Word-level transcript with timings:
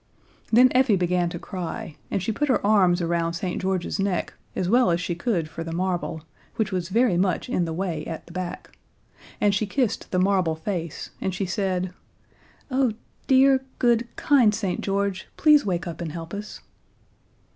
Then 0.51 0.69
Effie 0.71 0.95
began 0.95 1.29
to 1.29 1.37
cry, 1.37 1.95
and 2.09 2.23
she 2.23 2.31
put 2.31 2.47
her 2.49 2.65
arms 2.65 3.03
around 3.03 3.33
St. 3.35 3.61
George's 3.61 3.99
neck 3.99 4.33
as 4.55 4.67
well 4.67 4.89
as 4.89 4.99
she 4.99 5.13
could 5.13 5.47
for 5.47 5.63
the 5.63 5.71
marble, 5.71 6.23
which 6.55 6.71
was 6.71 6.89
very 6.89 7.17
much 7.17 7.47
in 7.47 7.65
the 7.65 7.71
way 7.71 8.03
at 8.07 8.25
the 8.25 8.31
back, 8.31 8.75
and 9.39 9.53
she 9.53 9.67
kissed 9.67 10.09
the 10.09 10.17
marble 10.17 10.55
face, 10.55 11.11
and 11.21 11.35
she 11.35 11.45
said: 11.45 11.93
"Oh, 12.71 12.93
dear, 13.27 13.63
good, 13.77 14.07
kind 14.15 14.55
St. 14.55 14.81
George, 14.81 15.27
please 15.37 15.67
wake 15.67 15.85
up 15.85 16.01
and 16.01 16.11
help 16.11 16.33
us." 16.33 16.61